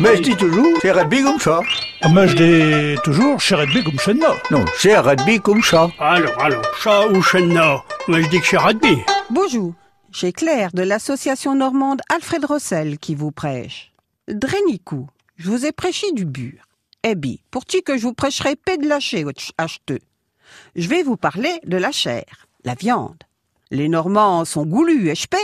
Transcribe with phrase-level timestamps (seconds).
[0.00, 1.60] Mais je dis toujours, c'est rugby comme ça.
[2.14, 4.22] Mais je dis toujours, chez Redby comme chez nous.
[4.52, 5.90] Non, c'est rugby comme ça.
[5.98, 8.98] Alors, alors, chat ou chenna Moi, je dis que c'est rugby.
[9.28, 9.74] Bonjour,
[10.12, 13.92] c'est Claire de l'association normande Alfred Rossel qui vous prêche.
[14.28, 16.60] Drénicou, je vous ai prêché du bur.
[17.02, 19.24] Eh bien, pour qui que je vous prêcherai paix de lâcher,
[19.56, 20.00] acheteux.
[20.76, 23.24] Je vais vous parler de la chair, la viande.
[23.72, 25.36] Les Normands sont goulus, et je paie.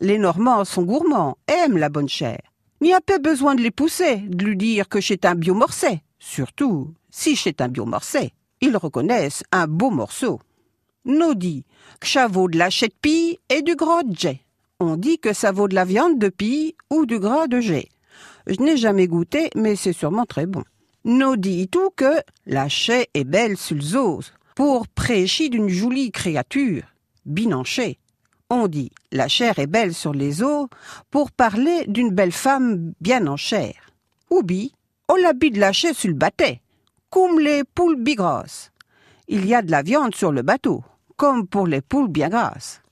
[0.00, 2.40] Les Normands sont gourmands, aiment la bonne chair.
[2.82, 6.02] N'y a pas besoin de les pousser, de lui dire que c'est un biomorcet.
[6.18, 10.40] Surtout, si c'est un biomorcet, ils reconnaissent un beau morceau.
[11.04, 11.64] Nous dit
[12.00, 14.40] que ça vaut de la de pie et du gras de jet.
[14.80, 17.88] On dit que ça vaut de la viande de pie ou du gras de jet.
[18.48, 20.64] Je n'ai jamais goûté, mais c'est sûrement très bon.
[21.04, 24.20] Nous dit tout que la chair est belle le
[24.56, 26.82] pour prêcher d'une jolie créature,
[27.26, 28.00] binanchée.
[28.54, 30.66] On dit la chair est belle sur les os
[31.10, 33.72] pour parler d'une belle femme bien en chair.
[34.28, 34.74] Ou bi,
[35.08, 36.58] on l'habille de la chair sur le bateau,
[37.08, 38.70] comme les poules bigrasses.
[39.26, 40.84] Il y a de la viande sur le bateau,
[41.16, 42.82] comme pour les poules bien grasses.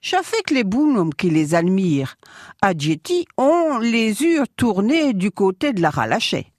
[0.00, 2.16] Que les bonhommes qui les admirent
[2.62, 6.50] à Jetty ont les yeux tournés du côté de la ralachée.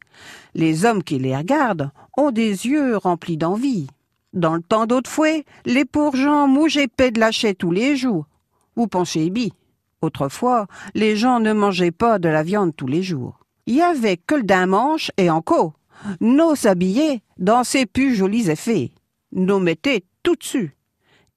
[0.53, 3.87] Les hommes qui les regardent ont des yeux remplis d'envie.
[4.33, 5.83] Dans le temps d'autrefois, les
[6.13, 8.27] gens mougeaient de la tous les jours,
[8.75, 9.51] vous pensez bi.
[10.01, 13.39] Autrefois, les gens ne mangeaient pas de la viande tous les jours.
[13.67, 15.73] Il y avait que le dimanche et encore.
[16.19, 18.91] Nos s'habillait dans ses plus jolis effets.
[19.31, 20.75] Nous mettait tout dessus.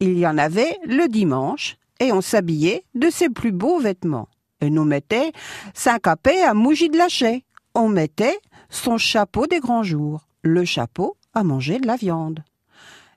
[0.00, 4.28] Il y en avait le dimanche et on s'habillait de ses plus beaux vêtements.
[4.60, 5.32] Et nous mettait
[5.74, 7.44] cinq capé à mouger de lachet.
[7.74, 8.38] On mettait
[8.70, 12.42] son chapeau des grands jours, le chapeau à manger de la viande.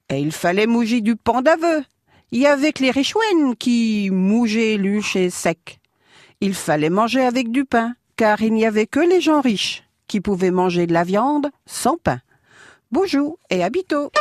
[0.10, 1.84] Et il fallait mouger du pan d'aveu,
[2.32, 5.80] y avait que les richouennes qui mougeaient luche et sec.
[6.42, 10.22] Il fallait manger avec du pain, car il n'y avait que les gens riches qui
[10.22, 12.20] pouvaient manger de la viande sans pain.
[12.92, 14.12] Bonjour et à bientôt.